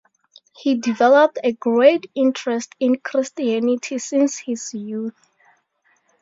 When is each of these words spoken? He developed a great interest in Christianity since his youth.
He 0.57 0.73
developed 0.73 1.37
a 1.43 1.51
great 1.51 2.09
interest 2.15 2.73
in 2.79 2.95
Christianity 3.01 3.99
since 3.99 4.39
his 4.39 4.73
youth. 4.73 5.29